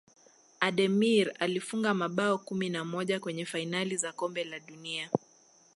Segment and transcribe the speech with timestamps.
[0.59, 5.09] ademir alifunga mabao kumi na moja kwenye fainali za kombe la dunia